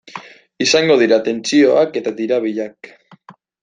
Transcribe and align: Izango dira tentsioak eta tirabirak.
Izango 0.65 0.95
dira 1.03 1.21
tentsioak 1.29 2.03
eta 2.03 2.17
tirabirak. 2.19 2.95